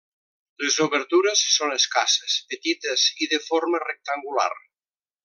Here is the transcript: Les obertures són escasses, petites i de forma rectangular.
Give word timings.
Les 0.61 0.77
obertures 0.85 1.43
són 1.57 1.75
escasses, 1.75 2.39
petites 2.53 3.05
i 3.27 3.29
de 3.35 3.41
forma 3.49 3.83
rectangular. 3.89 4.49